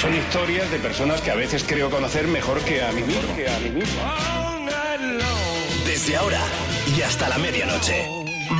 [0.00, 3.36] Son historias de personas que a veces creo conocer mejor que a mí mismo.
[3.36, 4.00] Que a mí mismo.
[5.84, 6.40] Desde ahora
[6.96, 8.08] y hasta la medianoche.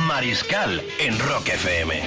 [0.05, 1.99] Mariscal en Rock FM.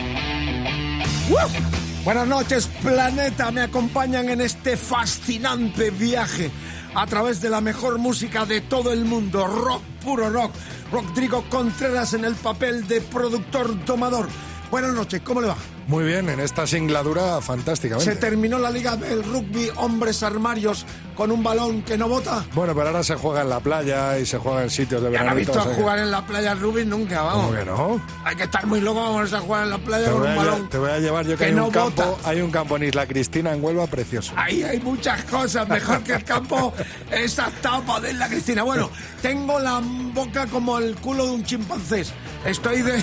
[2.05, 3.51] Buenas noches, planeta.
[3.51, 6.53] Me acompañan en este fascinante viaje
[6.95, 9.49] a través de la mejor música de todo el mundo.
[9.49, 10.53] Rock, puro rock.
[10.93, 14.29] Rodrigo Contreras en el papel de productor tomador.
[14.71, 15.57] Buenas noches, ¿cómo le va?
[15.87, 18.11] Muy bien, en esta singladura fantásticamente.
[18.13, 22.45] Se terminó la liga del rugby hombres armarios con un balón que no bota.
[22.55, 25.19] Bueno, pero ahora se juega en la playa y se juega en sitios de Ya
[25.19, 25.37] no verano.
[25.37, 27.47] he visto a jugar en la playa rugby nunca, vamos.
[27.47, 28.01] ¿Cómo que no?
[28.25, 30.69] Hay que estar muy loco vamos a jugar en la playa Te con un balón.
[30.71, 32.29] te voy a llevar yo que, que hay, no un campo, bota.
[32.31, 34.33] hay un campo en Isla Cristina, en Huelva, precioso.
[34.37, 36.73] Ahí hay muchas cosas, mejor que el campo
[37.13, 38.63] esa tapa de la Cristina.
[38.63, 39.81] Bueno, tengo la
[40.15, 42.13] boca como el culo de un chimpancés.
[42.47, 43.03] Estoy de,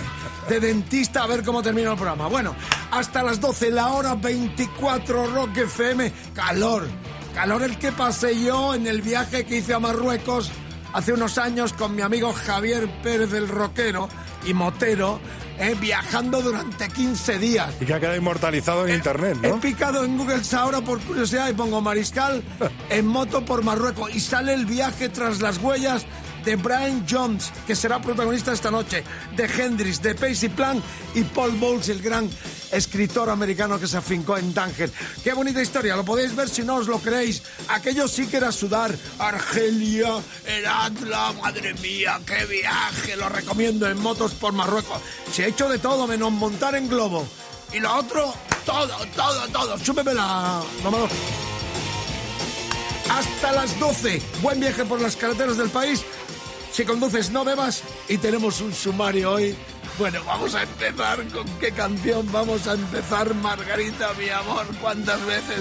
[0.49, 2.27] de dentista a ver cómo termina el programa.
[2.27, 2.55] Bueno,
[2.91, 6.11] hasta las 12, la hora 24, Rock FM.
[6.33, 6.87] Calor,
[7.33, 10.51] calor el que pasé yo en el viaje que hice a Marruecos
[10.93, 14.09] hace unos años con mi amigo Javier Pérez del Roquero
[14.45, 15.21] y Motero,
[15.59, 17.73] eh, viajando durante 15 días.
[17.79, 19.59] Y que ha quedado inmortalizado en internet, He ¿no?
[19.59, 22.43] picado en Google ahora por curiosidad y pongo Mariscal
[22.89, 26.05] en moto por Marruecos y sale el viaje tras las huellas
[26.43, 29.03] de Brian Jones, que será protagonista esta noche,
[29.35, 30.81] de Hendrix, de Pacey Plan
[31.13, 32.29] y Paul Bowles, el gran
[32.71, 34.91] escritor americano que se afincó en Tánger.
[35.23, 37.43] Qué bonita historia, lo podéis ver si no os lo creéis.
[37.69, 38.95] Aquello sí que era sudar.
[39.19, 44.99] Argelia, el Atlas, madre mía, qué viaje, lo recomiendo en motos por Marruecos.
[45.31, 47.27] Se ha hecho de todo menos montar en globo.
[47.73, 48.33] Y lo otro,
[48.65, 49.77] todo, todo, todo.
[49.77, 50.61] Súbeme la.
[53.09, 54.21] Hasta las 12.
[54.41, 56.03] Buen viaje por las carreteras del país.
[56.71, 57.83] Si conduces, no bebas.
[58.07, 59.55] Y tenemos un sumario hoy.
[59.97, 64.65] Bueno, vamos a empezar con qué canción vamos a empezar, Margarita, mi amor.
[64.79, 65.59] ¿Cuántas veces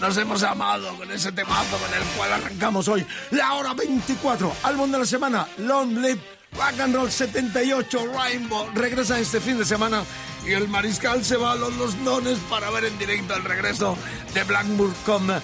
[0.00, 3.06] nos hemos amado con ese temazo con el cual arrancamos hoy?
[3.32, 4.52] La hora 24.
[4.62, 6.20] Álbum de la semana, Long Live
[6.52, 10.04] Rock and Roll 78 Rainbow regresa este fin de semana
[10.46, 13.96] y el mariscal se va a los, los dones para ver en directo el regreso
[14.32, 15.40] de Blackburn con eh,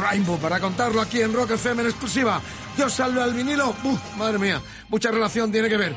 [0.00, 2.40] Rainbow para contarlo aquí en Rock FM en exclusiva.
[2.78, 3.74] Dios salve al vinilo.
[3.82, 5.96] Uf, madre mía, mucha relación tiene que ver.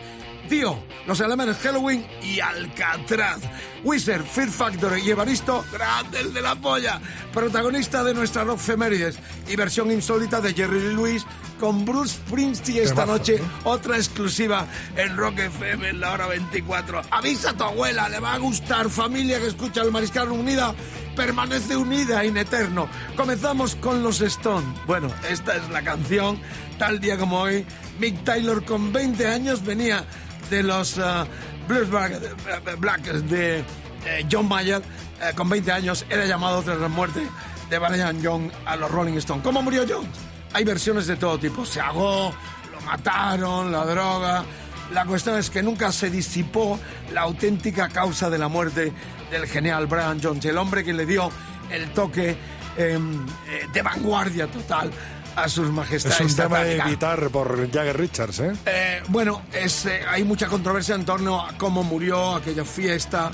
[0.49, 3.39] Tío, los alemanes Halloween y Alcatraz.
[3.83, 6.99] Wizard, Fear Factory y Evaristo, grande el de la polla,
[7.31, 11.23] protagonista de nuestra rock femérides y versión insólita de Jerry Lewis
[11.59, 13.41] con Bruce Springsteen esta noche, ¿eh?
[13.63, 14.65] otra exclusiva
[14.97, 17.03] en Rock FM en la hora 24.
[17.11, 20.73] Avisa a tu abuela, le va a gustar, familia que escucha el Mariscal Unida,
[21.15, 22.89] permanece unida en eterno.
[23.15, 24.65] Comenzamos con los Stone.
[24.87, 26.39] Bueno, esta es la canción,
[26.81, 27.63] tal día como hoy,
[27.99, 30.03] Mick Taylor con 20 años venía
[30.49, 31.27] de los uh,
[31.67, 34.81] Blues Black, eh, Black de eh, John Mayer,
[35.21, 37.21] eh, con 20 años, era llamado tras la muerte
[37.69, 39.43] de Brian Young a los Rolling Stones.
[39.43, 40.07] ¿Cómo murió John?
[40.53, 41.67] Hay versiones de todo tipo.
[41.67, 42.33] Se ahogó,
[42.73, 44.43] lo mataron, la droga.
[44.91, 46.79] La cuestión es que nunca se disipó
[47.13, 48.91] la auténtica causa de la muerte
[49.29, 51.29] del genial Brian Jones, el hombre que le dio
[51.69, 52.37] el toque eh,
[52.97, 52.97] eh,
[53.71, 54.89] de vanguardia total
[55.35, 56.19] a sus majestades.
[56.19, 58.53] Es un tema de guitarra por Jagger Richards, ¿eh?
[58.65, 63.31] Eh, bueno, es, eh, hay mucha controversia en torno a cómo murió aquella fiesta.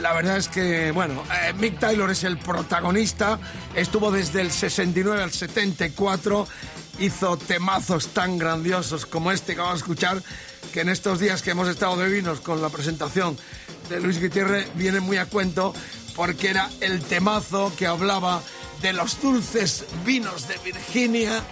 [0.00, 3.38] La verdad es que, bueno, eh, Mick Taylor es el protagonista.
[3.74, 6.46] Estuvo desde el 69 al 74.
[6.98, 10.22] Hizo temazos tan grandiosos como este que vamos a escuchar,
[10.72, 13.36] que en estos días que hemos estado de vinos con la presentación
[13.90, 15.74] de Luis Gutiérrez viene muy a cuento
[16.14, 18.42] porque era el temazo que hablaba
[18.82, 21.42] de los dulces vinos de Virginia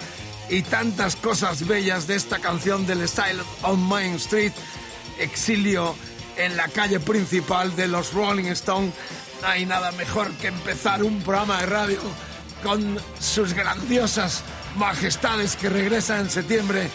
[0.49, 4.53] y tantas cosas bellas de esta canción del Style on Main Street,
[5.19, 5.95] exilio
[6.37, 8.93] en la calle principal de los Rolling Stones.
[9.43, 12.01] No hay nada mejor que empezar un programa de radio
[12.63, 14.43] con sus grandiosas
[14.77, 16.91] majestades que regresan en septiembre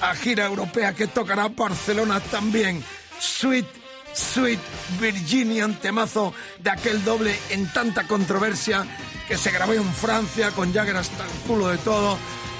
[0.00, 2.82] a gira europea que tocará Barcelona también.
[3.18, 3.66] Sweet
[4.12, 4.58] Sweet
[5.00, 8.84] Virginian, temazo de aquel doble en tanta controversia
[9.30, 12.18] que se grabó en Francia con Jagger hasta el culo de todo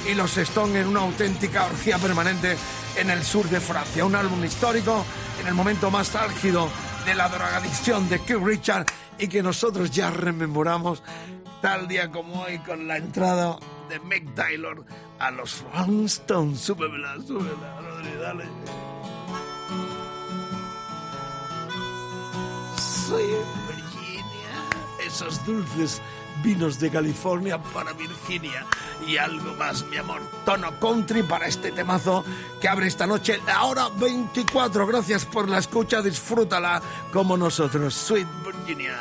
[0.09, 2.57] y los Stones en una auténtica orgía permanente
[2.97, 4.05] en el sur de Francia.
[4.05, 5.05] Un álbum histórico
[5.41, 6.69] en el momento más álgido
[7.05, 8.87] de la drogadicción de Keith Richard
[9.19, 11.03] y que nosotros ya rememoramos
[11.61, 13.59] tal día como hoy con la entrada
[13.89, 14.85] de Mick Taylor
[15.19, 16.61] a los Rolling Stones.
[16.61, 18.45] Súbemela, súbemela, Rodri, dale.
[22.79, 23.25] Soy
[23.67, 25.05] Virginia.
[25.05, 26.01] Esos dulces
[26.43, 28.67] vinos de California para Virginia.
[29.07, 30.21] Y algo más, mi amor.
[30.45, 32.25] Tono country para este temazo
[32.61, 34.87] que abre esta noche, la hora 24.
[34.87, 36.83] Gracias por la escucha, disfrútala
[37.13, 37.95] como nosotros.
[37.95, 38.99] Sweet Virginia.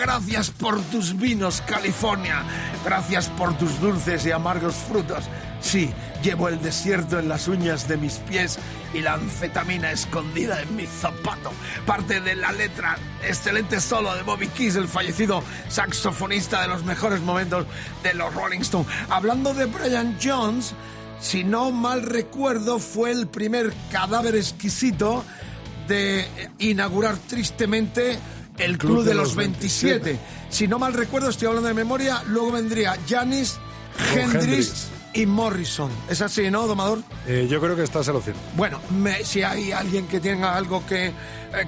[0.00, 2.42] Gracias por tus vinos, California.
[2.84, 5.24] Gracias por tus dulces y amargos frutos.
[5.60, 5.92] Sí,
[6.22, 8.58] llevo el desierto en las uñas de mis pies
[8.94, 11.52] y la anfetamina escondida en mi zapato.
[11.84, 17.20] Parte de la letra, excelente solo de Bobby Keys, el fallecido saxofonista de los mejores
[17.20, 17.66] momentos
[18.02, 18.88] de los Rolling Stones.
[19.10, 20.74] Hablando de Brian Jones,
[21.20, 25.24] si no mal recuerdo, fue el primer cadáver exquisito
[25.86, 26.26] de
[26.58, 28.18] inaugurar tristemente
[28.60, 30.18] el Club, de, los 27.
[30.50, 33.56] Si no mal recuerdo, estoy hablando de memoria, luego vendría Janis,
[34.14, 35.90] Hendrix, y Morrison.
[36.08, 37.00] ¿Es así, no, domador?
[37.26, 38.40] Eh, yo creo que estás lo cierto.
[38.56, 41.12] Bueno, me- si hay alguien que tenga algo que eh,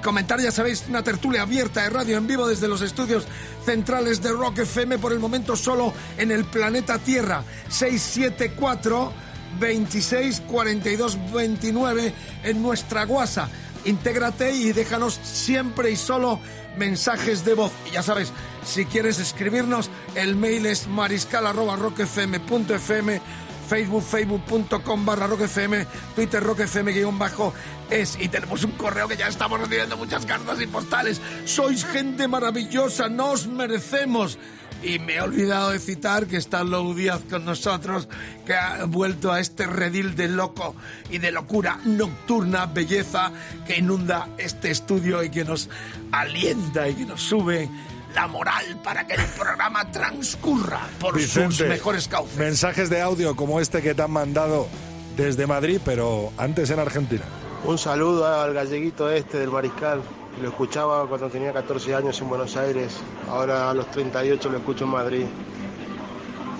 [0.01, 3.25] comentar, ya sabéis, una tertulia abierta de radio en vivo desde los estudios
[3.65, 7.43] centrales de Rock FM, por el momento solo en el planeta Tierra.
[7.69, 9.11] 674
[9.59, 13.49] 26 42 29 en nuestra guasa.
[13.85, 16.39] Intégrate y déjanos siempre y solo
[16.77, 17.71] mensajes de voz.
[17.87, 18.31] Y ya sabes,
[18.65, 23.21] si quieres escribirnos, el mail es mariscal arroba rockfm.fm,
[23.67, 26.43] Facebook, facebook.com barra rockfm, Twitter
[26.85, 27.53] guion bajo
[27.89, 28.17] es.
[28.19, 31.21] Y tenemos un correo que ya estamos recibiendo muchas cartas y postales.
[31.45, 34.37] Sois gente maravillosa, nos merecemos.
[34.83, 38.09] Y me he olvidado de citar que está Lou Díaz con nosotros,
[38.45, 40.75] que ha vuelto a este redil de loco
[41.09, 43.31] y de locura nocturna, belleza
[43.65, 45.69] que inunda este estudio y que nos
[46.11, 47.69] alienta y que nos sube
[48.13, 52.37] la moral para que el programa transcurra por sus Vicente, mejores cauces.
[52.37, 54.67] mensajes de audio como este que te han mandado
[55.15, 57.23] desde Madrid, pero antes en Argentina.
[57.63, 60.01] Un saludo al galleguito este del Mariscal.
[60.41, 62.97] Lo escuchaba cuando tenía 14 años en Buenos Aires.
[63.29, 65.25] Ahora a los 38 lo escucho en Madrid.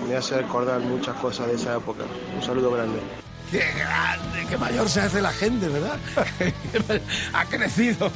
[0.08, 2.04] Me hace recordar muchas cosas de esa época.
[2.34, 3.00] Un saludo grande.
[3.50, 5.98] Qué grande, qué mayor se hace la gente, ¿verdad?
[7.32, 8.10] ha crecido.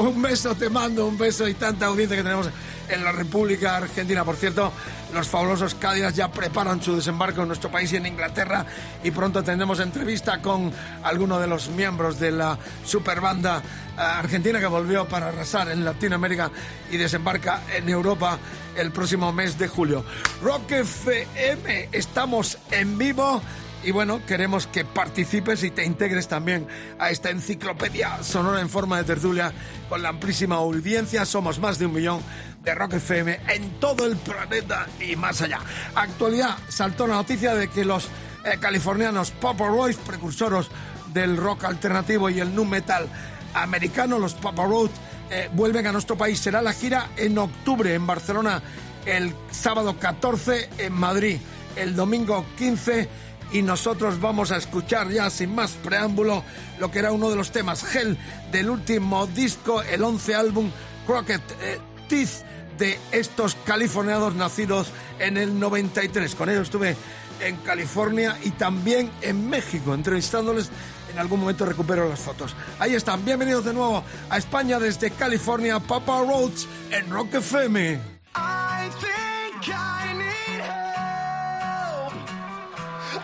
[0.00, 2.48] Un beso te mando, un beso y tanta audiencia que tenemos
[2.88, 4.24] en la República Argentina.
[4.24, 4.72] Por cierto,
[5.12, 8.64] los fabulosos Cádiz ya preparan su desembarco en nuestro país y en Inglaterra
[9.04, 14.68] y pronto tendremos entrevista con alguno de los miembros de la superbanda eh, argentina que
[14.68, 16.50] volvió para arrasar en Latinoamérica
[16.90, 18.38] y desembarca en Europa
[18.78, 20.02] el próximo mes de julio.
[20.42, 23.42] Rock FM, estamos en vivo.
[23.82, 26.66] Y bueno, queremos que participes y te integres también
[26.98, 29.52] a esta enciclopedia sonora en forma de tertulia
[29.88, 31.24] con la amplísima audiencia.
[31.24, 32.20] Somos más de un millón
[32.62, 35.60] de Rock FM en todo el planeta y más allá.
[35.94, 38.08] Actualidad, saltó la noticia de que los
[38.44, 40.66] eh, californianos Papa Roach, precursores
[41.14, 43.08] del rock alternativo y el nu metal
[43.54, 44.92] americano, los Papa Roach,
[45.30, 46.38] eh, vuelven a nuestro país.
[46.38, 48.62] Será la gira en octubre en Barcelona,
[49.06, 51.38] el sábado 14 en Madrid,
[51.76, 56.44] el domingo 15 y nosotros vamos a escuchar ya sin más preámbulo
[56.78, 58.16] lo que era uno de los temas Hell
[58.52, 60.70] del último disco, el 11 álbum
[61.06, 61.78] Crockett eh,
[62.08, 62.44] Teeth
[62.78, 64.88] de estos californianos nacidos
[65.18, 66.34] en el 93.
[66.34, 66.96] Con ellos estuve
[67.40, 70.70] en California y también en México entrevistándoles.
[71.12, 72.54] En algún momento recupero las fotos.
[72.78, 73.24] Ahí están.
[73.24, 75.80] Bienvenidos de nuevo a España desde California.
[75.80, 78.00] Papa Roads en Rock FM.
[78.36, 80.19] I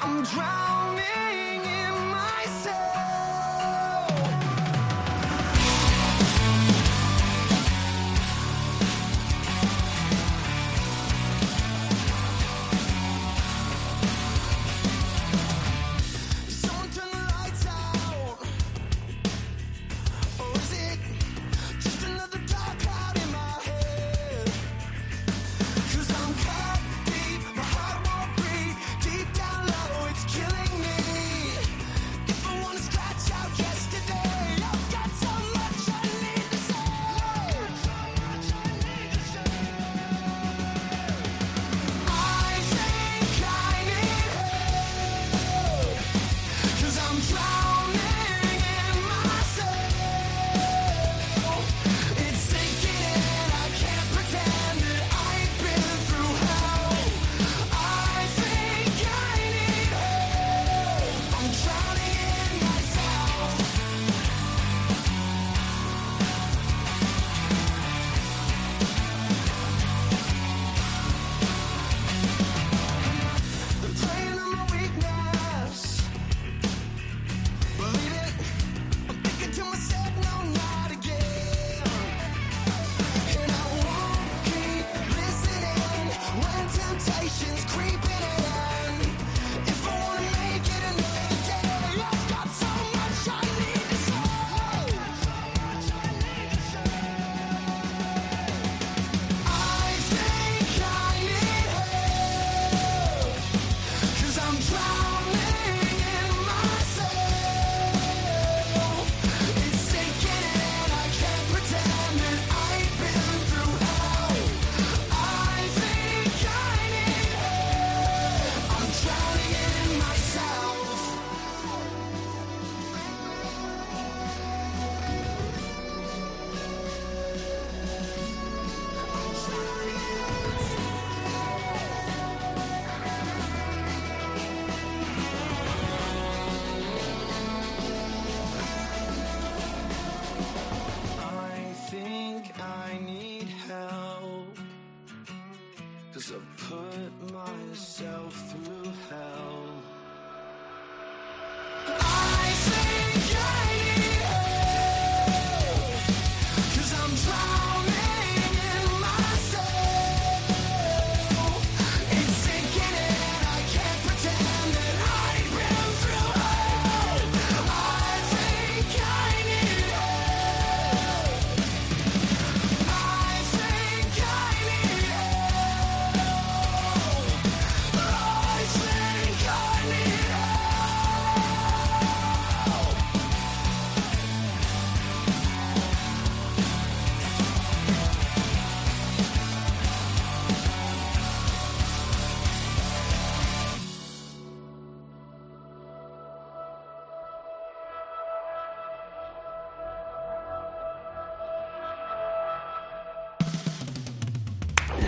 [0.02, 1.45] I'm drowning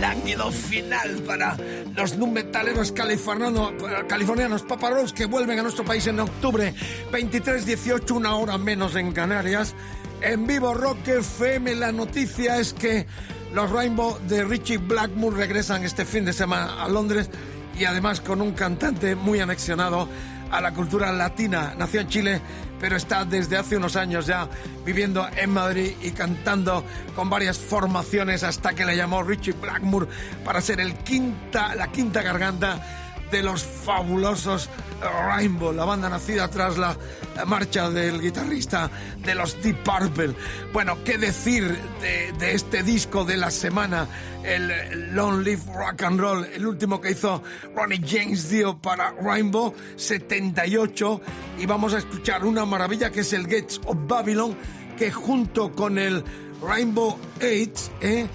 [0.09, 1.55] Lánguido final para
[1.95, 3.73] los metaleros californianos,
[4.07, 6.73] californianos Papa Roach que vuelven a nuestro país en octubre
[7.11, 9.75] 23-18, una hora menos en Canarias.
[10.23, 13.05] En vivo Rock FM, la noticia es que
[13.53, 17.29] los Rainbow de Richie Blackmore regresan este fin de semana a Londres
[17.77, 20.09] y además con un cantante muy anexionado
[20.51, 21.73] a la cultura latina.
[21.77, 22.41] Nació en Chile,
[22.79, 24.47] pero está desde hace unos años ya
[24.85, 26.83] viviendo en Madrid y cantando
[27.15, 30.07] con varias formaciones hasta que le llamó Richie Blackmore
[30.43, 34.69] para ser el quinta, la quinta garganta de los fabulosos
[35.01, 36.97] Rainbow, la banda nacida tras la
[37.45, 38.89] marcha del guitarrista
[39.23, 40.35] de los Deep Purple.
[40.73, 44.07] Bueno, ¿qué decir de, este disco de la semana?
[44.43, 47.43] El Long Live Rock and Roll, el último que hizo
[47.75, 51.21] Ronnie James Dio para Rainbow 78.
[51.59, 54.57] Y vamos a escuchar una maravilla que es el Gates of Babylon,
[54.97, 56.23] que junto con el
[56.61, 58.27] Rainbow 8, ¿eh?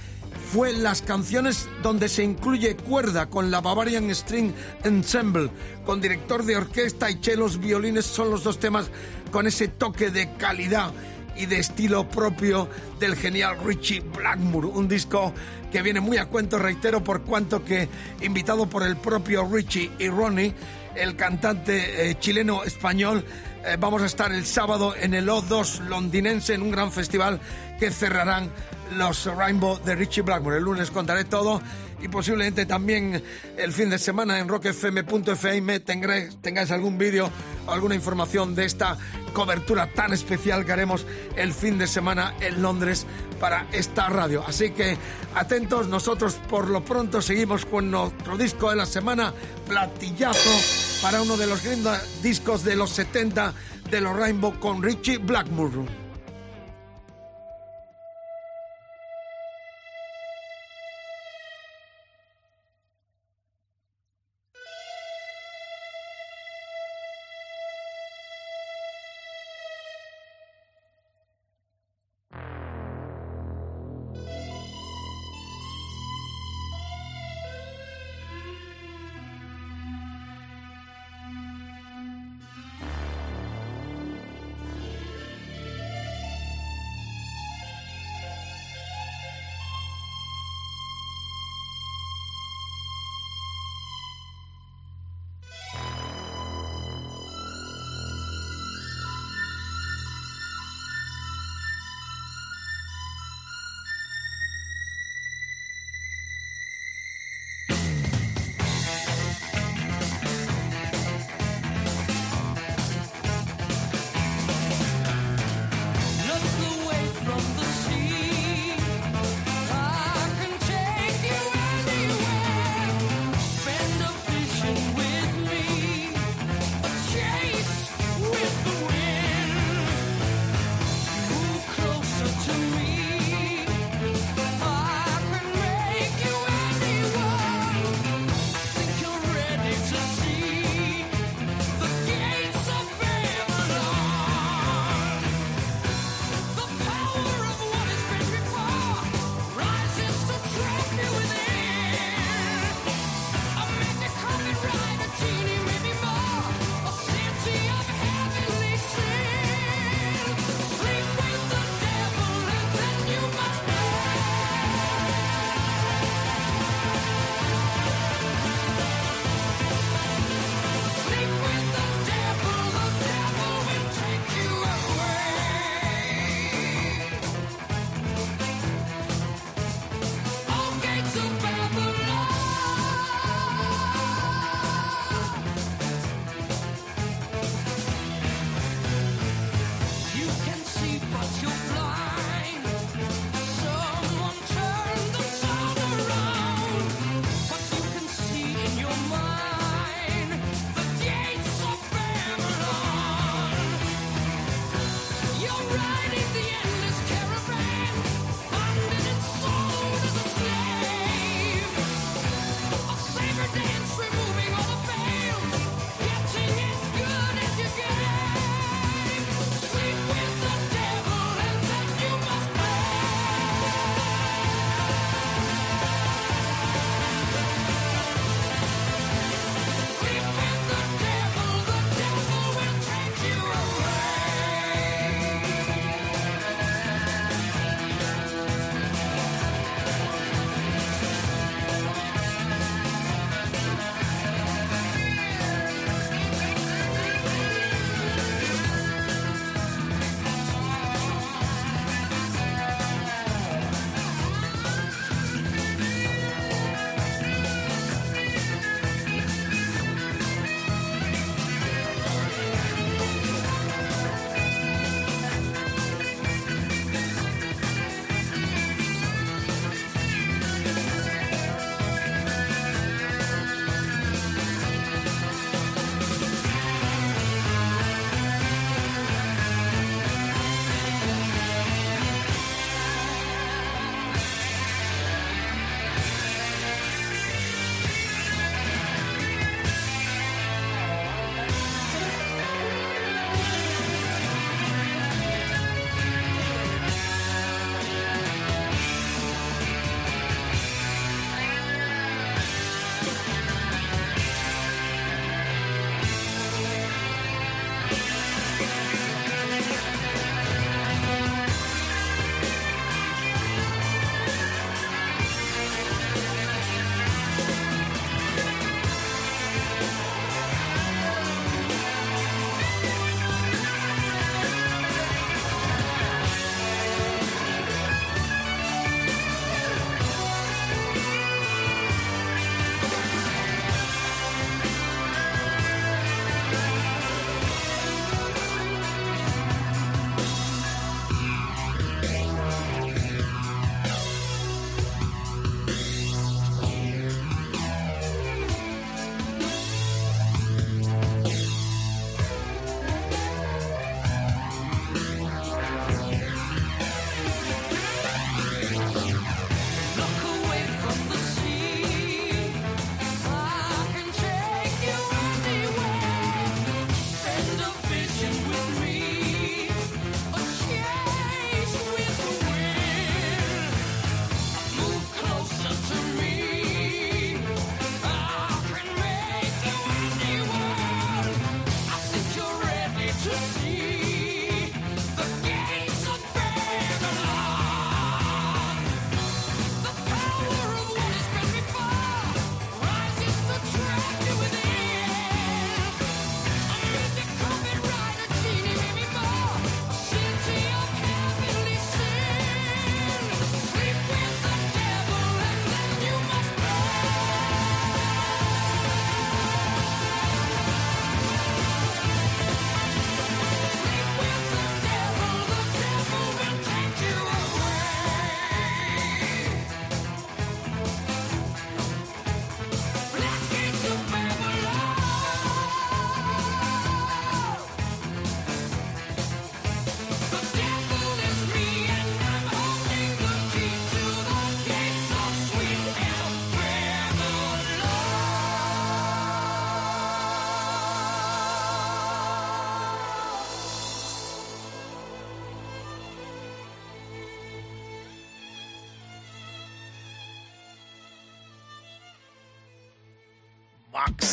[0.54, 4.52] Fue las canciones donde se incluye cuerda con la Bavarian String
[4.84, 5.50] Ensemble,
[5.84, 8.88] con director de orquesta y chelos, violines, son los dos temas
[9.32, 10.92] con ese toque de calidad
[11.34, 12.68] y de estilo propio
[13.00, 15.34] del genial Richie Blackmore, un disco
[15.72, 17.88] que viene muy a cuento, reitero, por cuanto que
[18.22, 20.54] invitado por el propio Richie y Ronnie,
[20.94, 23.24] el cantante eh, chileno español,
[23.66, 27.40] eh, vamos a estar el sábado en el O2 londinense en un gran festival
[27.80, 28.52] que cerrarán
[28.92, 30.58] los Rainbow de Richie Blackmore.
[30.58, 31.60] El lunes contaré todo
[32.00, 33.22] y posiblemente también
[33.56, 37.30] el fin de semana en rockfm.fm tengáis, algún vídeo
[37.66, 38.98] o alguna información de esta
[39.32, 43.06] cobertura tan especial que haremos el fin de semana en Londres
[43.40, 44.44] para esta radio.
[44.46, 44.96] Así que
[45.34, 49.32] atentos, nosotros por lo pronto seguimos con nuestro disco de la semana,
[49.66, 53.54] platillazo para uno de los grandes discos de los 70
[53.90, 56.03] de los Rainbow con Richie Blackmore.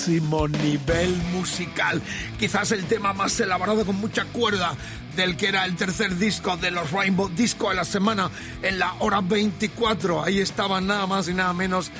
[0.01, 2.01] Máximo nivel musical.
[2.39, 4.73] Quizás el tema más elaborado con mucha cuerda
[5.15, 8.31] del que era el tercer disco de los Rainbow Disco de la semana
[8.63, 10.23] en la hora 24.
[10.23, 11.91] Ahí estaban nada más y nada menos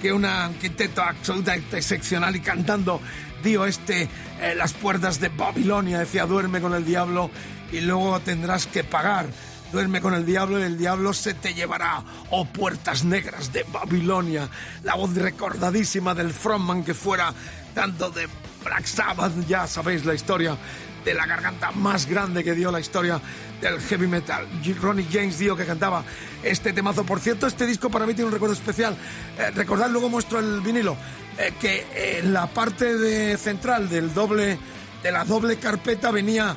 [0.00, 3.00] que una quinteto absolutamente excepcional y cantando
[3.42, 4.08] Dio este
[4.40, 7.28] eh, Las puertas de Babilonia, decía duerme con el diablo
[7.72, 9.26] y luego tendrás que pagar.
[9.72, 12.02] Duerme con el diablo y el diablo se te llevará.
[12.30, 14.48] Oh puertas negras de Babilonia.
[14.82, 17.34] La voz recordadísima del frontman que fuera
[17.74, 18.28] tanto de
[18.64, 20.56] Black Sabbath, ya sabéis la historia
[21.04, 23.20] de la garganta más grande que dio la historia
[23.60, 24.46] del heavy metal.
[24.80, 26.02] Ronnie James dio que cantaba
[26.42, 27.04] este temazo.
[27.04, 28.96] Por cierto, este disco para mí tiene un recuerdo especial.
[29.38, 30.96] Eh, recordad, luego muestro el vinilo,
[31.38, 34.58] eh, que en la parte central del doble,
[35.02, 36.56] de la doble carpeta venía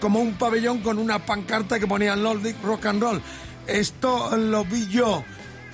[0.00, 3.22] como un pabellón con una pancarta que ponía Nordic Rock and Roll.
[3.66, 5.24] Esto lo vi yo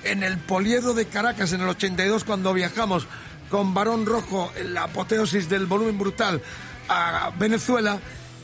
[0.03, 3.07] en el Poliedro de Caracas en el 82 cuando viajamos
[3.49, 6.41] con Barón Rojo en la apoteosis del volumen brutal
[6.89, 7.99] a Venezuela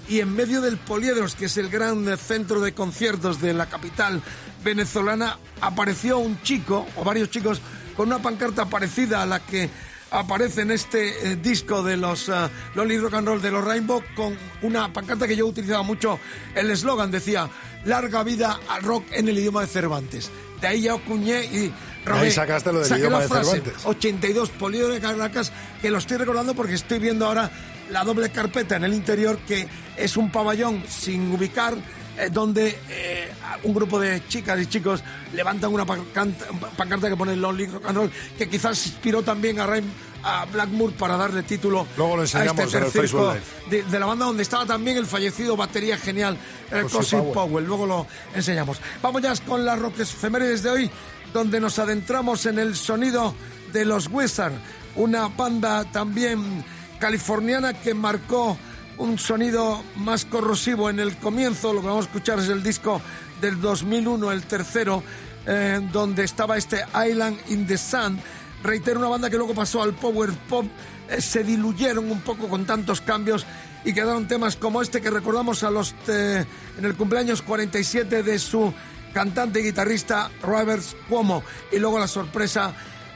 [0.09, 4.21] y en medio del Poliedros, que es el gran centro de conciertos de la capital
[4.63, 7.61] venezolana, apareció un chico o varios chicos
[7.95, 9.69] con una pancarta parecida a la que
[10.13, 14.37] aparece en este eh, disco de los uh, Rock and Roll de los Rainbow con
[14.61, 16.19] una pancarta que yo utilizaba mucho
[16.55, 17.49] el eslogan decía
[17.85, 21.73] larga vida al rock en el idioma de Cervantes de ahí ya acuñé y
[22.05, 23.85] robé, Ahí sacaste lo del idioma de frase, Cervantes.
[23.85, 27.51] 82 Poliedro de Caracas que lo estoy recordando porque estoy viendo ahora
[27.89, 31.73] la doble carpeta en el interior que es un pabellón sin ubicar
[32.17, 33.31] eh, donde eh,
[33.63, 38.11] un grupo de chicas y chicos levantan una pancarta que pone Lonely Rock and Roll
[38.37, 39.91] que quizás inspiró también a, Rain-
[40.23, 43.33] a Blackmoor para darle título Luego lo a enseñamos este en el Facebook
[43.69, 46.37] de, de la banda donde estaba también el fallecido batería genial
[46.71, 47.33] el Cosi Cosi Powell.
[47.33, 47.65] Powell.
[47.65, 50.91] luego lo enseñamos vamos ya con las rock efemérides de hoy
[51.33, 53.33] donde nos adentramos en el sonido
[53.71, 54.55] de los Wizards
[54.95, 56.63] una banda también
[56.99, 58.55] californiana que marcó
[58.97, 61.73] un sonido más corrosivo en el comienzo.
[61.73, 63.01] Lo que vamos a escuchar es el disco
[63.41, 65.03] del 2001, el tercero,
[65.45, 68.19] eh, donde estaba este Island in the Sun.
[68.63, 70.65] Reitero, una banda que luego pasó al power pop,
[71.09, 73.45] eh, se diluyeron un poco con tantos cambios
[73.83, 76.45] y quedaron temas como este que recordamos a los eh,
[76.77, 78.73] en el cumpleaños 47 de su
[79.13, 82.73] cantante y guitarrista Rivers Cuomo y luego la sorpresa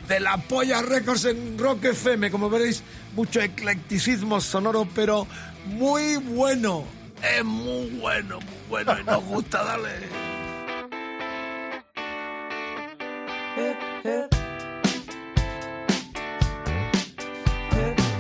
[0.07, 2.31] de la Polla Records en Rock FM.
[2.31, 2.83] Como veréis,
[3.15, 5.27] mucho eclecticismo sonoro, pero
[5.67, 6.83] muy bueno.
[7.21, 8.99] Es muy bueno, muy bueno.
[8.99, 10.27] Y nos gusta, dale.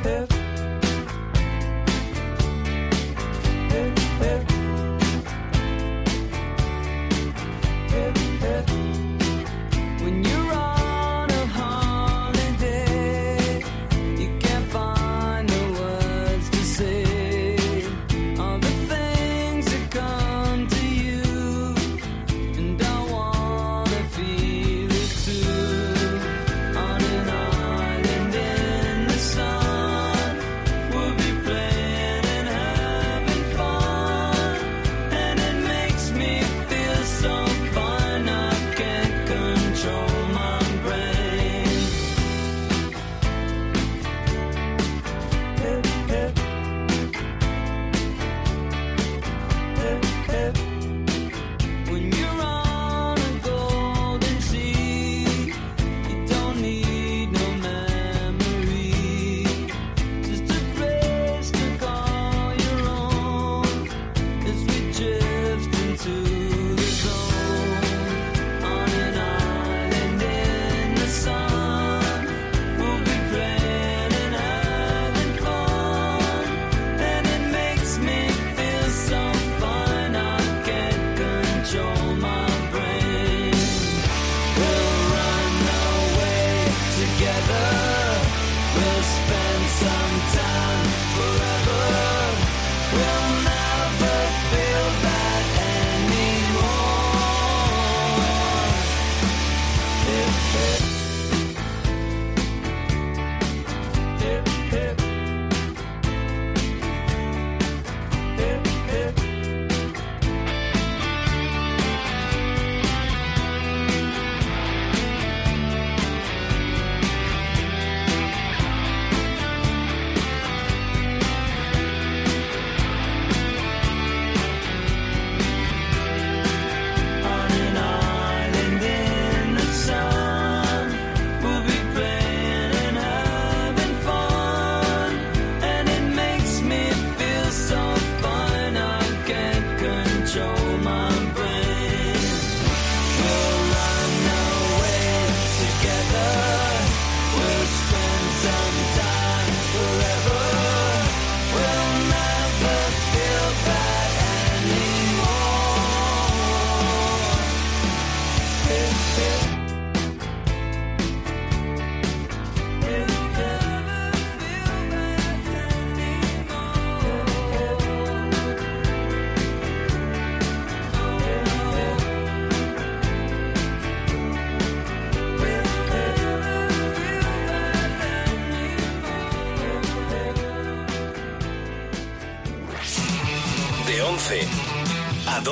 [0.07, 0.46] When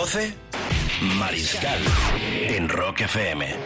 [0.06, 0.36] 12,
[1.18, 1.80] Mariscal
[2.48, 3.65] en Rock FM.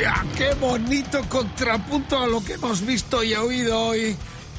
[0.00, 4.16] Ya, qué bonito contrapunto a lo que hemos visto y oído hoy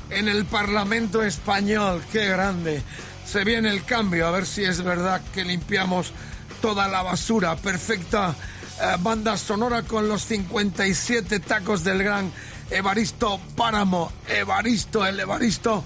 [0.09, 2.03] en el Parlamento español.
[2.11, 2.83] Qué grande.
[3.25, 6.11] Se viene el cambio, a ver si es verdad que limpiamos
[6.61, 7.55] toda la basura.
[7.55, 8.35] Perfecta
[8.81, 12.33] eh, banda sonora con los 57 tacos del gran
[12.69, 14.11] Evaristo Páramo.
[14.27, 15.85] Evaristo, el Evaristo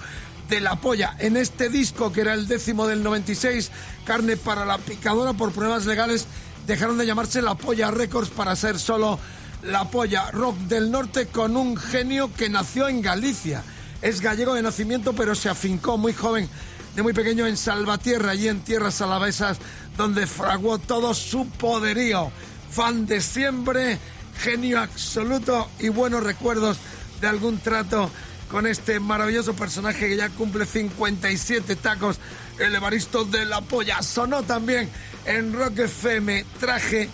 [0.50, 1.16] de la polla.
[1.20, 3.70] En este disco, que era el décimo del 96,
[4.04, 6.26] Carne para la Picadora, por problemas legales,
[6.66, 9.20] dejaron de llamarse La Polla Records para ser solo
[9.66, 13.64] La Polla Rock del Norte con un genio que nació en Galicia.
[14.02, 16.50] Es gallego de nacimiento, pero se afincó muy joven,
[16.96, 19.58] de muy pequeño, en Salvatierra, allí en tierras alavesas,
[19.96, 22.30] donde fraguó todo su poderío.
[22.72, 24.00] Fan de siempre,
[24.38, 26.78] genio absoluto y buenos recuerdos
[27.22, 28.10] de algún trato
[28.52, 32.18] con este maravilloso personaje que ya cumple 57 tacos,
[32.60, 34.02] el Evaristo de la Polla.
[34.02, 34.90] Sonó también
[35.26, 37.10] en Rock FM, traje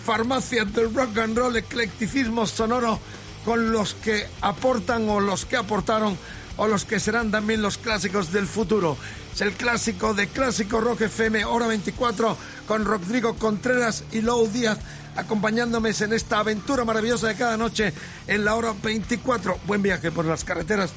[0.00, 2.98] farmacia del rock and roll, eclecticismo sonoro
[3.44, 6.16] con los que aportan o los que aportaron
[6.56, 8.96] o los que serán también los clásicos del futuro.
[9.32, 12.36] Es el clásico de Clásico Rock FM, hora 24,
[12.66, 14.78] con Rodrigo Contreras y Lou Díaz
[15.16, 17.92] acompañándome en esta aventura maravillosa de cada noche
[18.26, 19.58] en la hora 24.
[19.66, 20.90] Buen viaje por las carreteras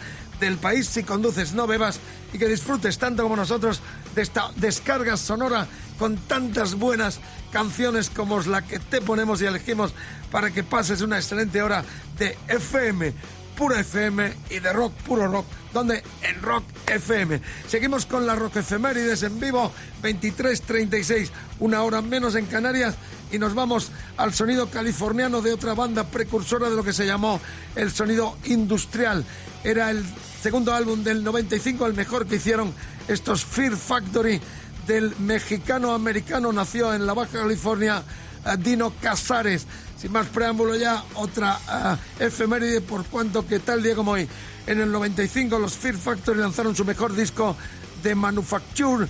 [0.43, 0.87] del país.
[0.87, 1.99] Si conduces, no bebas
[2.33, 3.81] y que disfrutes tanto como nosotros
[4.15, 5.67] de esta descarga sonora
[5.97, 7.19] con tantas buenas
[7.51, 9.93] canciones como la que te ponemos y elegimos
[10.31, 11.83] para que pases una excelente hora
[12.17, 13.13] de FM,
[13.55, 17.39] pura FM y de rock, puro rock, donde en Rock FM.
[17.67, 19.71] Seguimos con la Rock Efemérides en vivo,
[20.01, 21.29] 23.36,
[21.59, 22.95] una hora menos en Canarias
[23.31, 27.39] y nos vamos al sonido californiano de otra banda precursora de lo que se llamó
[27.75, 29.25] el sonido industrial.
[29.63, 30.03] Era el
[30.43, 32.73] segundo álbum del 95, el mejor que hicieron
[33.07, 34.41] estos Fear Factory
[34.85, 38.03] del mexicano-americano, nació en la Baja California,
[38.45, 39.65] eh, Dino Casares.
[39.97, 44.27] Sin más preámbulo ya, otra eh, efeméride por cuanto que tal día como hoy,
[44.67, 47.55] en el 95 los Fear Factory lanzaron su mejor disco
[48.03, 49.07] de Manufacture.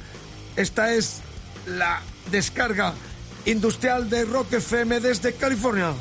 [0.56, 1.22] Esta es
[1.66, 2.94] la descarga
[3.46, 5.94] industrial de Rock FM desde California.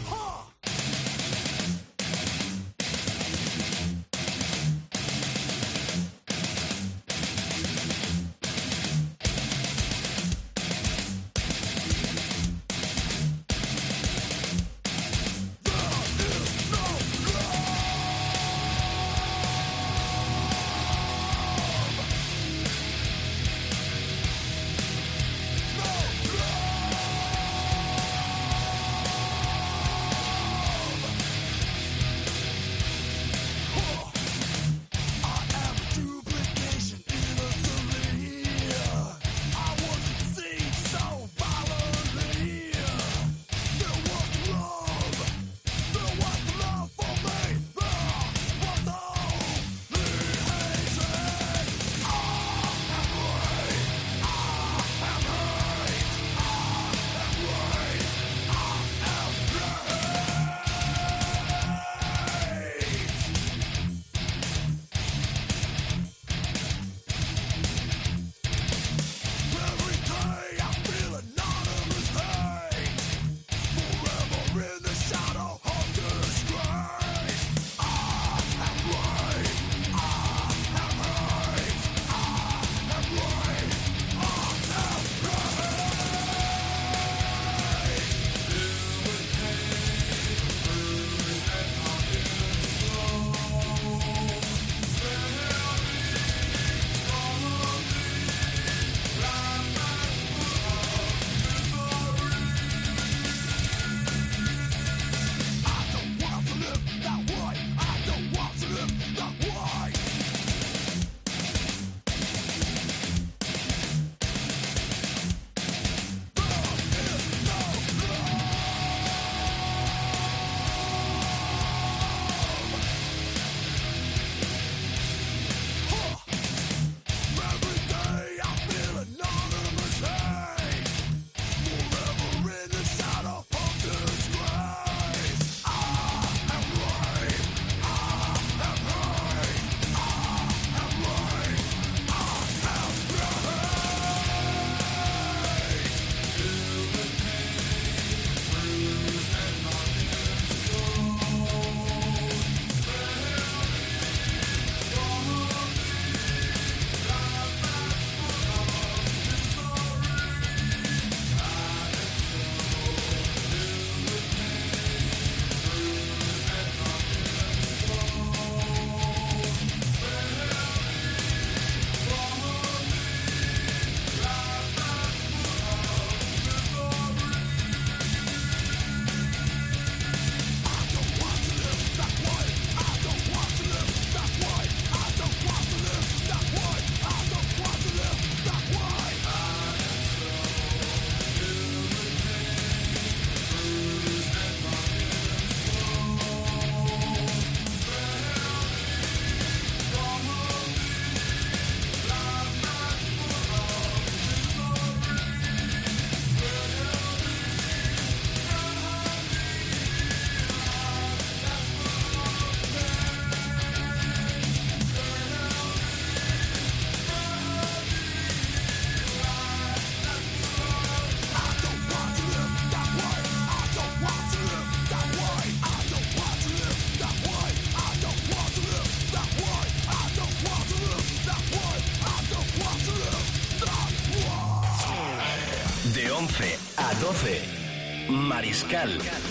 [238.43, 239.22] Mariscal.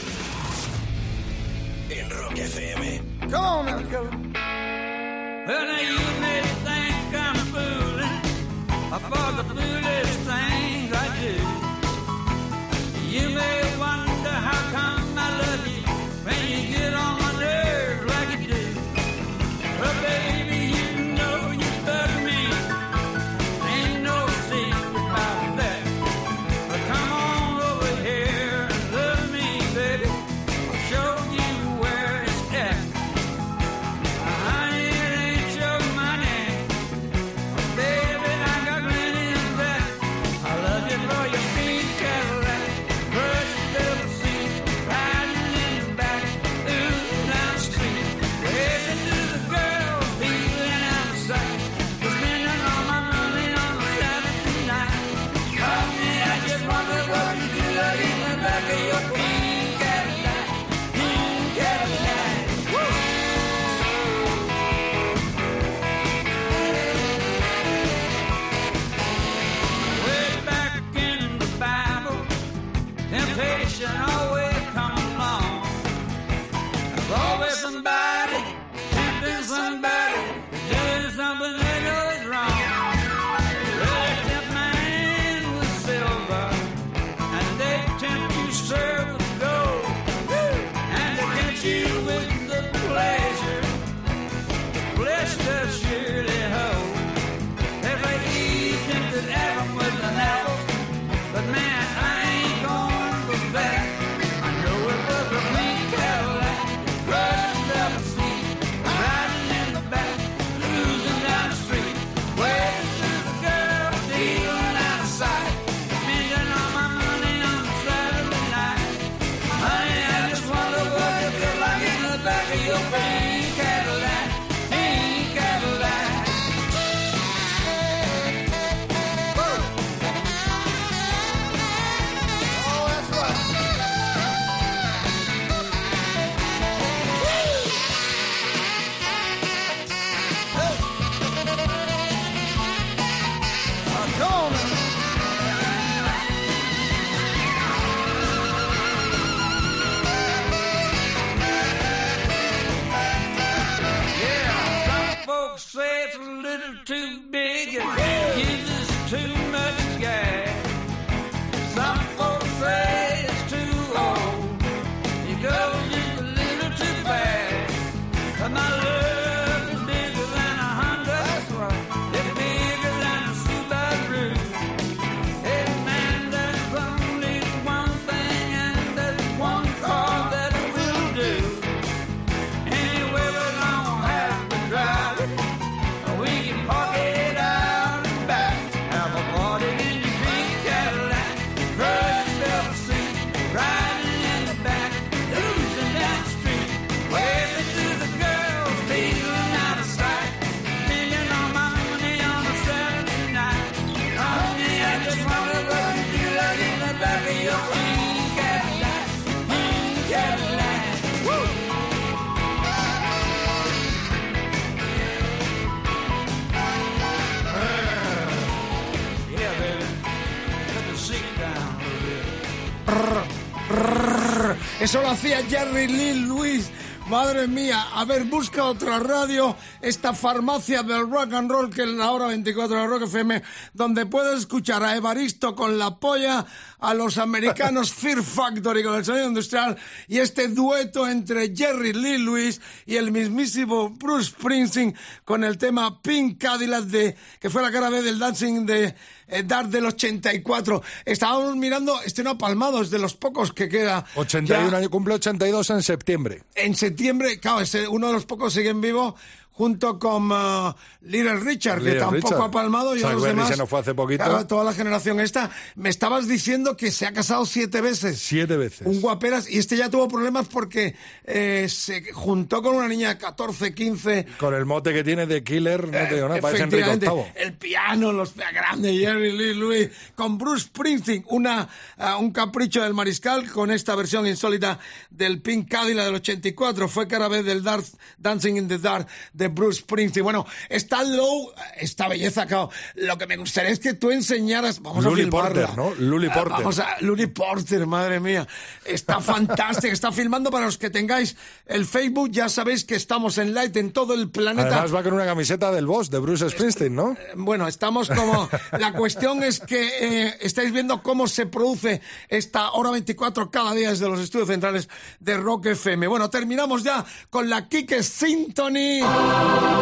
[225.50, 226.72] Jerry Lee Lewis.
[227.08, 231.90] Madre mía, a ver, busca otra radio, esta farmacia del rock and roll que es
[231.90, 233.42] la hora 24 de Rock FM,
[233.74, 236.46] donde puedes escuchar a Evaristo con la polla,
[236.80, 239.78] a los americanos Fear Factory con el sonido industrial
[240.08, 246.02] y este dueto entre Jerry Lee Lewis y el mismísimo Bruce Springsteen con el tema
[246.02, 248.96] Pink Cadillac de, que fue la cara B del Dancing de
[249.28, 250.82] eh, Dark del 84.
[251.06, 254.06] Estábamos mirando, este no ha palmado, es de los pocos que queda.
[254.16, 256.44] 81 Ya años, cumple 82 en septiembre.
[256.56, 259.16] en septiembre, claro, uno de los pocos sigue en vivo
[259.62, 262.42] junto con uh, Little Richard, que Little tampoco Richard.
[262.42, 262.96] ha palmado.
[262.96, 264.24] Y Chuck los demás, se nos fue hace poquito.
[264.24, 265.52] claro, toda la generación esta.
[265.76, 268.18] Me estabas diciendo que se ha casado siete veces.
[268.18, 268.88] Siete veces.
[268.88, 269.48] Un guaperas.
[269.48, 270.96] Y este ya tuvo problemas porque
[271.26, 274.26] eh, se juntó con una niña de 14, 15.
[274.40, 277.26] Con el mote que tiene de Killer, no te digo nada, parece Enrique VIII.
[277.36, 282.96] el piano, los grandes, Jerry Lee Lewis, con Bruce Springsteen, una, ah, un capricho del
[282.96, 284.80] mariscal con esta versión insólita
[285.12, 286.88] del Pink Cadillac del 84.
[286.88, 287.86] Fue cara vez del Dark,
[288.18, 290.24] Dancing in the Dark de Bruce Springsteen.
[290.24, 292.70] Bueno, está low, esta belleza, claro.
[292.96, 295.68] Lo que me gustaría es que tú enseñaras, vamos Luli a filmarla.
[295.68, 295.94] Porter, ¿no?
[295.96, 296.52] Luli Ah, Porter.
[296.52, 298.48] Vamos a, Luli Porter, madre mía.
[298.86, 301.36] Está fantástica, está filmando para los que tengáis
[301.66, 304.68] el Facebook, ya sabéis que estamos en Light en todo el planeta.
[304.70, 307.18] Además va con una camiseta del boss, de Bruce Springsteen, ¿no?
[307.36, 308.50] Bueno, estamos como...
[308.78, 313.90] La cuestión es que eh, estáis viendo cómo se produce esta hora 24 cada día
[313.90, 314.90] desde los estudios centrales
[315.20, 316.08] de Rock FM.
[316.08, 319.02] Bueno, terminamos ya con la Kike Symphony.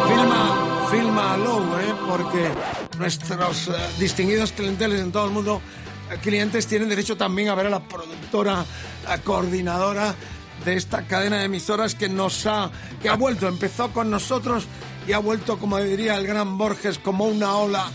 [0.08, 1.94] Filma, filma low, ¿eh?
[2.08, 2.50] Porque
[2.98, 5.60] nuestros eh, distinguidos clienteles en todo el mundo,
[6.10, 8.64] eh, clientes, tienen derecho también a ver a la productora,
[9.06, 10.14] la coordinadora
[10.64, 12.70] de esta cadena de emisoras que nos ha,
[13.00, 14.66] que ha vuelto, empezó con nosotros
[15.06, 17.86] y ha vuelto, como diría el gran Borges, como una ola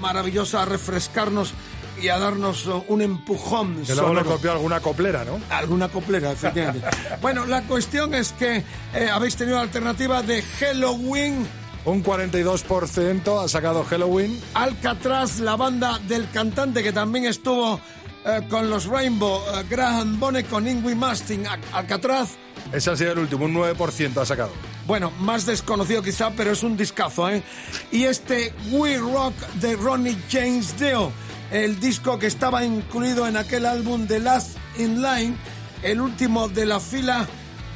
[0.00, 1.54] maravillosa a refrescarnos
[2.00, 3.82] y a darnos uh, un empujón.
[3.86, 5.40] Que luego le copió alguna coplera, ¿no?
[5.50, 6.86] Alguna coplera, efectivamente.
[7.22, 11.46] bueno, la cuestión es que eh, habéis tenido la alternativa de Halloween.
[11.84, 14.38] Un 42% ha sacado Halloween.
[14.54, 17.80] Alcatraz, la banda del cantante que también estuvo
[18.24, 22.30] eh, con los Rainbow, eh, Graham Bonnet con Ingrid Mastin, Al- Alcatraz.
[22.72, 24.50] Ese ha sido el último, un 9% ha sacado.
[24.86, 27.42] Bueno, más desconocido quizá, pero es un discazo, ¿eh?
[27.90, 31.10] Y este We Rock de Ronnie James Dio,
[31.50, 35.36] el disco que estaba incluido en aquel álbum de Last in Line,
[35.82, 37.26] el último de la fila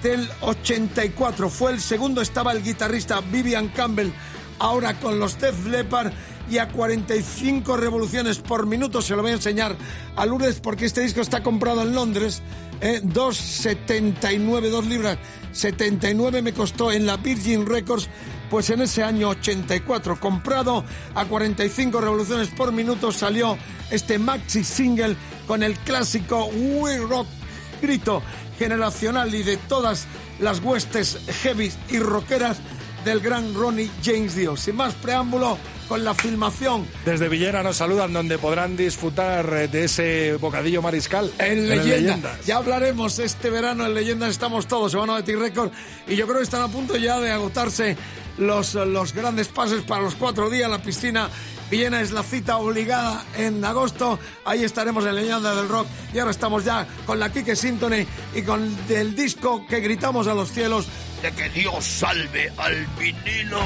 [0.03, 1.49] del 84.
[1.51, 4.11] Fue el segundo, estaba el guitarrista Vivian Campbell,
[4.59, 6.13] ahora con los Def Leppard
[6.51, 9.03] y a 45 revoluciones por minuto.
[9.03, 9.77] Se lo voy a enseñar
[10.15, 12.43] a Lourdes porque este disco está comprado en Londres.
[12.81, 15.19] Eh, 2,79, 2 libras
[15.55, 18.09] 79 me costó en la Virgin Records,
[18.51, 20.85] pues en ese año 84, comprado
[21.15, 23.59] a 45 revoluciones por minuto, salió
[23.91, 25.17] este maxi single
[25.47, 27.27] con el clásico We Rock,
[27.83, 28.23] grito
[28.59, 30.07] generacional y de todas
[30.41, 32.59] las huestes heavy y rockeras
[33.05, 34.57] del gran Ronnie James Dio.
[34.57, 39.85] Sin más preámbulo, con la filmación Desde Villena nos saludan, donde podrán disfrutar eh, de
[39.85, 41.31] ese bocadillo mariscal.
[41.39, 41.69] En.
[41.69, 42.45] Leyendas.
[42.47, 45.71] Ya hablaremos este verano en Leyendas, estamos todos, se van a Betty Record.
[46.07, 47.97] Y yo creo que están a punto ya de agotarse
[48.39, 50.71] los, los grandes pases para los cuatro días.
[50.71, 51.29] La piscina
[51.71, 54.19] Villena es la cita obligada en agosto.
[54.45, 55.87] Ahí estaremos en Leyenda del Rock.
[56.13, 60.35] Y ahora estamos ya con la Kike Symphony y con el disco que gritamos a
[60.35, 60.87] los cielos
[61.23, 63.61] de que Dios salve al vinilo.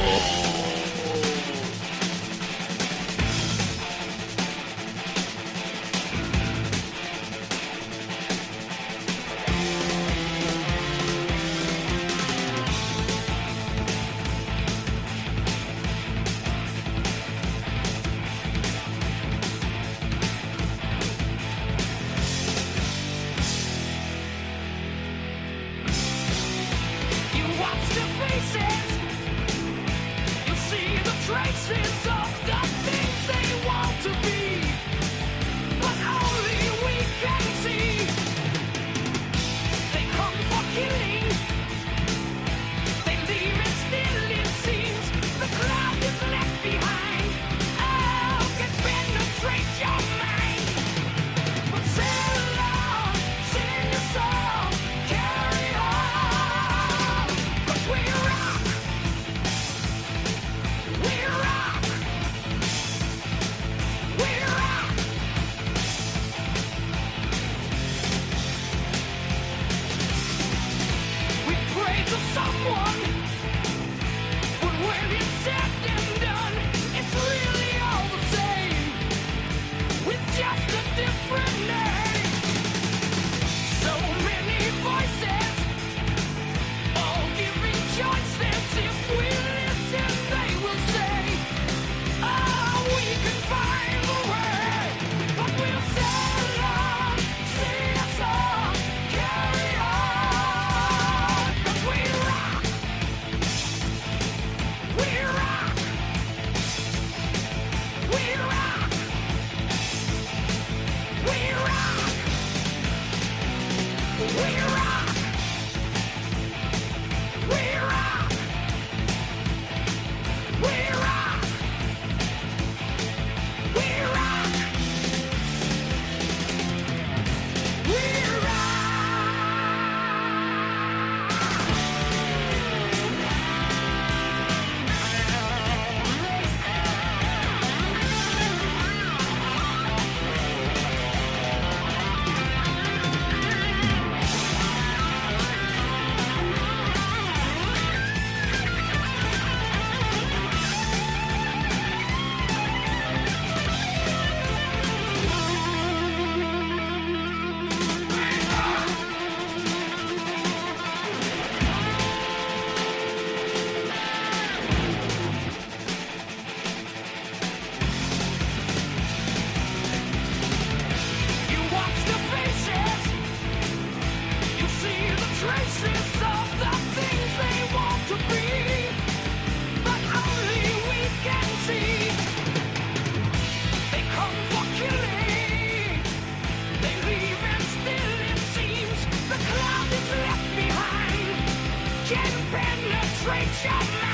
[192.09, 194.08] can penetrate your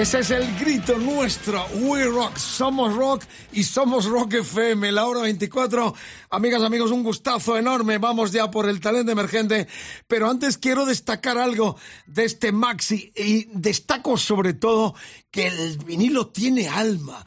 [0.00, 1.62] Ese es el grito nuestro.
[1.74, 3.22] We Rock, somos rock
[3.52, 4.92] y somos Rock FM.
[4.92, 5.94] La hora 24.
[6.30, 7.98] Amigas, amigos, un gustazo enorme.
[7.98, 9.68] Vamos ya por el talento emergente.
[10.08, 11.76] Pero antes quiero destacar algo
[12.06, 14.94] de este maxi y destaco sobre todo
[15.30, 17.26] que el vinilo tiene alma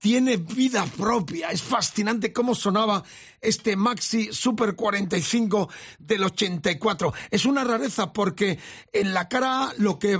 [0.00, 1.50] tiene vida propia.
[1.50, 3.04] Es fascinante cómo sonaba
[3.40, 7.12] este Maxi Super 45 del 84.
[7.30, 8.58] Es una rareza porque
[8.92, 10.18] en la cara lo que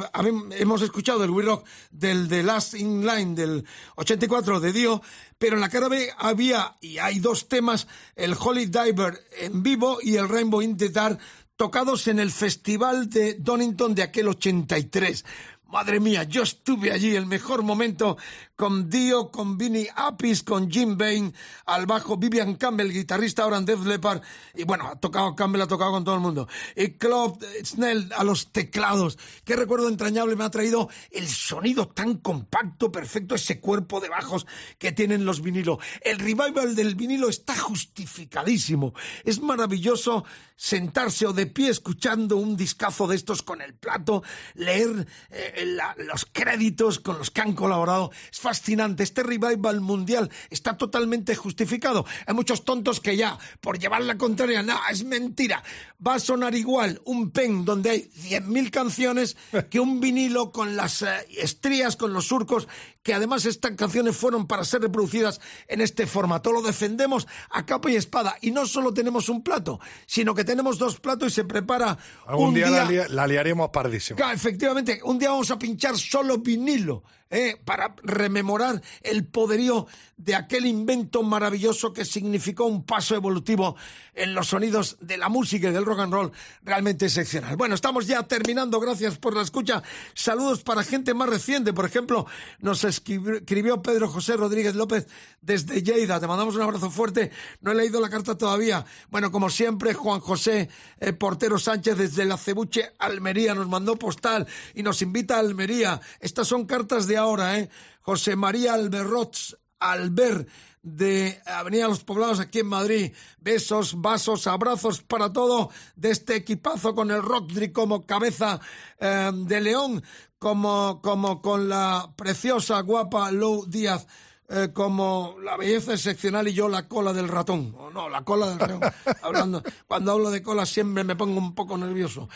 [0.59, 3.65] hemos escuchado del We Rock del The Last In Line del
[3.97, 5.03] 84 de Dio,
[5.39, 9.99] pero en la cara B había y hay dos temas, el Holy Diver en vivo
[10.03, 11.19] y el Rainbow in the Dark
[11.57, 15.25] tocados en el festival de Donington de aquel 83.
[15.71, 18.17] Madre mía, yo estuve allí, el mejor momento
[18.57, 21.33] con Dio, con Vinnie Apis, con Jim Bain,
[21.65, 24.21] al bajo Vivian Campbell, guitarrista ahora en Def Leppard,
[24.55, 26.49] y bueno, ha tocado Campbell, ha tocado con todo el mundo.
[26.75, 29.17] Y Claude Snell a los teclados.
[29.45, 34.47] Qué recuerdo entrañable me ha traído el sonido tan compacto, perfecto, ese cuerpo de bajos
[34.77, 35.79] que tienen los vinilos.
[36.01, 38.93] El revival del vinilo está justificadísimo.
[39.25, 40.25] Es maravilloso
[40.57, 45.95] sentarse o de pie escuchando un discazo de estos con el plato, leer eh, la,
[45.99, 48.11] los créditos con los que han colaborado.
[48.31, 49.03] Es fascinante.
[49.03, 52.05] Este revival mundial está totalmente justificado.
[52.27, 55.63] Hay muchos tontos que ya, por llevar la contraria, no, es mentira.
[56.07, 59.37] Va a sonar igual un pen donde hay 100.000 canciones
[59.71, 61.09] que un vinilo con las eh,
[61.39, 62.69] estrías, con los surcos,
[63.03, 66.53] que además estas canciones fueron para ser reproducidas en este formato.
[66.53, 68.37] Lo defendemos a capa y espada.
[68.41, 71.97] Y no solo tenemos un plato, sino que tenemos dos platos y se prepara
[72.27, 72.85] Algún un día, día...
[72.85, 74.17] La, li- la liaremos pardísimo.
[74.17, 77.61] Claro, efectivamente, un día vamos a pinchar solo vinilo, ¿eh?
[77.65, 83.77] para rememorar el poderío de aquel invento maravilloso que significó un paso evolutivo
[84.15, 87.57] en los sonidos de la música y del rock and roll realmente excepcional.
[87.57, 89.83] Bueno, estamos ya terminando, gracias por la escucha.
[90.13, 92.27] Saludos para gente más reciente, por ejemplo,
[92.59, 95.07] nos escribió Pedro José Rodríguez López
[95.41, 98.85] desde Lleida, te mandamos un abrazo fuerte, no he leído la carta todavía.
[99.09, 100.69] Bueno, como siempre, Juan José
[100.99, 106.01] eh, Portero Sánchez desde la Cebuche, Almería, nos mandó postal y nos invita a Almería.
[106.21, 107.71] Estas son cartas de ahora, ¿eh?
[108.03, 110.47] José María Alberrots, Alber
[110.83, 113.13] de Avenida Los Poblados aquí en Madrid.
[113.39, 118.61] Besos, vasos, abrazos para todo de este equipazo con el Rockdry como cabeza
[118.99, 120.03] eh, de león,
[120.39, 124.07] como, como con la preciosa, guapa Lou Díaz.
[124.51, 127.73] eh, como la belleza excepcional y yo la cola del ratón.
[127.79, 128.81] O no, la cola del ratón.
[129.23, 132.29] Hablando, cuando hablo de cola siempre me pongo un poco nervioso.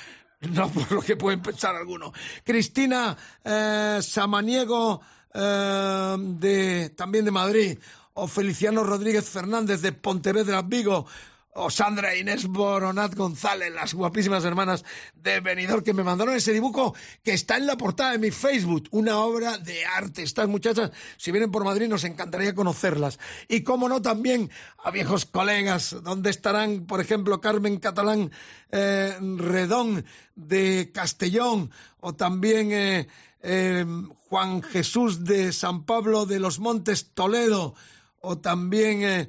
[0.52, 2.12] No por lo que pueden pensar algunos.
[2.44, 5.00] Cristina eh, Samaniego,
[5.32, 7.78] eh, de, también de Madrid,
[8.14, 11.06] o Feliciano Rodríguez Fernández de Pontevedra, Vigo,
[11.54, 14.84] o Sandra Inés Boronat González, las guapísimas hermanas
[15.14, 18.88] de Benidorm que me mandaron ese dibujo que está en la portada de mi Facebook,
[18.90, 20.22] una obra de arte.
[20.22, 23.20] Estas muchachas, si vienen por Madrid, nos encantaría conocerlas.
[23.48, 24.50] Y cómo no, también
[24.82, 28.32] a viejos colegas, donde estarán, por ejemplo, Carmen Catalán
[28.70, 33.06] eh, Redón de Castellón, o también eh,
[33.42, 33.86] eh,
[34.28, 37.76] Juan Jesús de San Pablo de los Montes Toledo,
[38.20, 39.28] o también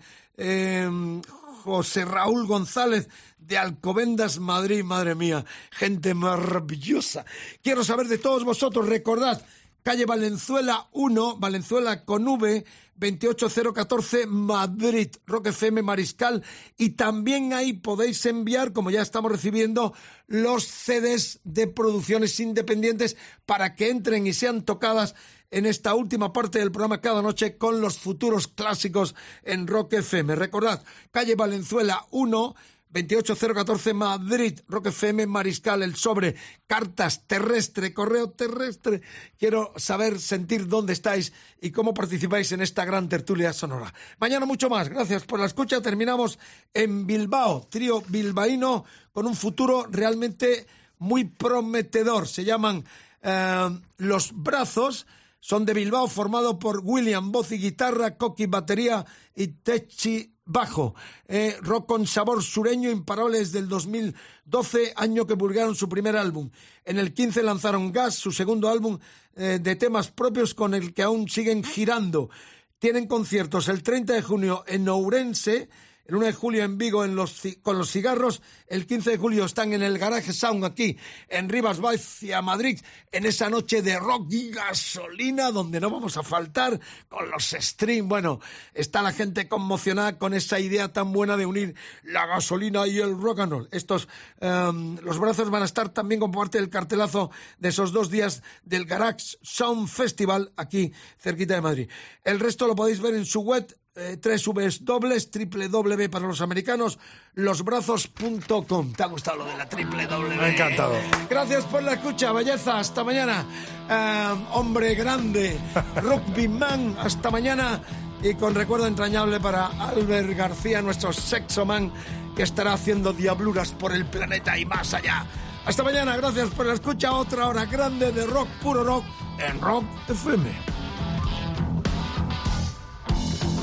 [1.65, 3.09] José Raúl González
[3.39, 7.25] de Alcobendas, Madrid, madre mía, gente maravillosa.
[7.63, 9.41] Quiero saber de todos vosotros, recordad,
[9.81, 12.63] calle Valenzuela 1, Valenzuela con V,
[12.97, 16.43] 28014 Madrid, Rock FM Mariscal,
[16.77, 19.95] y también ahí podéis enviar, como ya estamos recibiendo,
[20.27, 25.15] los CDs de producciones independientes para que entren y sean tocadas
[25.51, 30.35] en esta última parte del programa cada noche con los futuros clásicos en Rock FM.
[30.35, 32.55] Recordad, calle Valenzuela 1,
[32.95, 36.35] 28014 Madrid, Rock FM Mariscal, el sobre,
[36.65, 39.01] cartas terrestre, correo terrestre.
[39.37, 43.93] Quiero saber, sentir dónde estáis y cómo participáis en esta gran tertulia sonora.
[44.19, 44.87] Mañana mucho más.
[44.87, 45.81] Gracias por la escucha.
[45.81, 46.39] Terminamos
[46.73, 50.65] en Bilbao, trío bilbaíno con un futuro realmente
[50.99, 52.29] muy prometedor.
[52.29, 52.85] Se llaman
[53.21, 55.05] eh, Los Brazos.
[55.47, 60.95] Son de Bilbao, formado por William, voz y guitarra, Coqui, batería y Techi, bajo.
[61.27, 66.49] Eh, rock con sabor sureño imparable desde el 2012, año que publicaron su primer álbum.
[66.83, 68.97] En el 15 lanzaron Gas, su segundo álbum
[69.35, 72.31] eh, de temas propios con el que aún siguen girando.
[72.79, 75.69] Tienen conciertos el 30 de junio en Ourense
[76.07, 78.43] El 1 de julio en Vigo en los, con los cigarros.
[78.67, 80.97] El 15 de julio están en el Garage Sound aquí
[81.29, 82.79] en Rivas Vacia, Madrid,
[83.11, 86.79] en esa noche de rock y gasolina donde no vamos a faltar
[87.09, 88.07] con los stream.
[88.07, 88.39] Bueno,
[88.75, 93.19] está la gente conmocionada con esa idea tan buena de unir la gasolina y el
[93.19, 93.69] rock and roll.
[93.71, 94.07] Estos,
[94.41, 98.43] em, los brazos van a estar también como parte del cartelazo de esos dos días
[98.63, 101.89] del Garage Sound Festival aquí cerquita de Madrid.
[102.23, 106.27] El resto lo podéis ver en su web eh, tres Vs dobles, triple W para
[106.27, 106.99] los americanos,
[107.35, 108.93] losbrazos.com.
[108.93, 110.35] ¿Te ha gustado lo de la triple W?
[110.35, 110.95] Me ha encantado.
[111.29, 112.79] Gracias por la escucha, belleza.
[112.79, 113.45] Hasta mañana.
[113.89, 115.57] Eh, hombre grande,
[116.01, 116.97] rugbyman.
[116.99, 117.81] Hasta mañana.
[118.21, 121.91] Y con recuerdo entrañable para Albert García, nuestro sexoman,
[122.35, 125.25] que estará haciendo diabluras por el planeta y más allá.
[125.65, 126.17] Hasta mañana.
[126.17, 127.13] Gracias por la escucha.
[127.13, 129.05] Otra hora grande de rock, puro rock,
[129.39, 130.84] en Rock FM.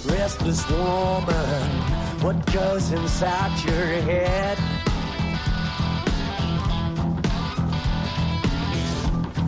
[0.04, 1.62] Restless woman,
[2.22, 4.58] what goes inside your head?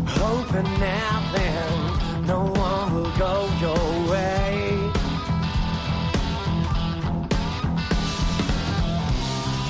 [0.06, 4.90] Hoping now then no one will go your way.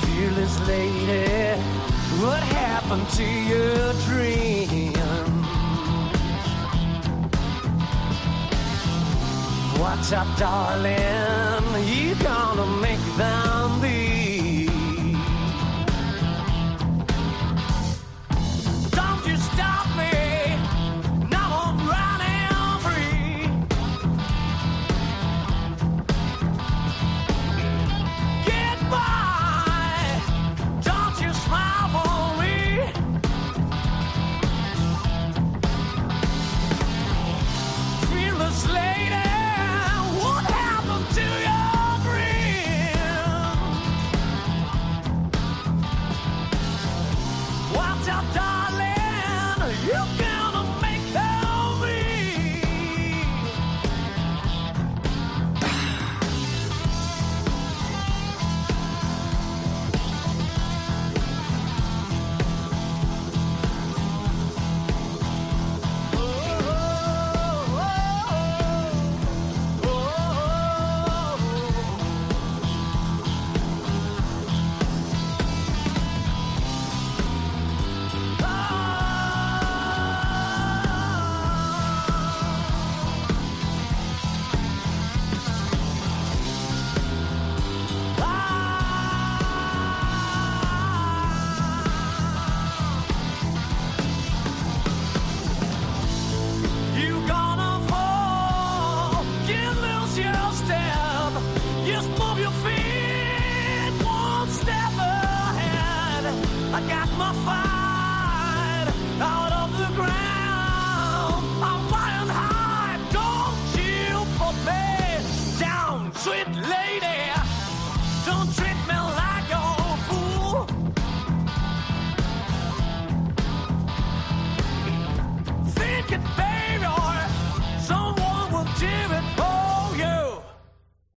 [0.01, 1.61] Fearless lady,
[2.21, 4.84] what happened to your dreams?
[9.77, 11.85] What's up, darling?
[11.85, 13.44] You gonna make them